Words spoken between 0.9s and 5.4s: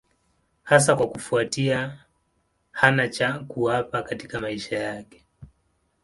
kwa kufuatia hana cha kuwapa katika maisha yake.